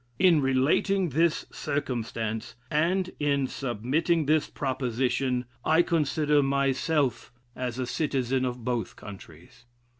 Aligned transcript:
In 0.17 0.41
relating 0.41 1.09
this 1.09 1.45
circumstance, 1.51 2.55
and 2.71 3.11
in 3.19 3.45
submitting 3.45 4.25
this 4.25 4.49
proposition, 4.49 5.45
I 5.63 5.83
consider 5.83 6.41
myself 6.41 7.31
as 7.55 7.77
a 7.77 7.85
citizen 7.85 8.43
of 8.43 8.65
both 8.65 8.95
countries." 8.95 9.67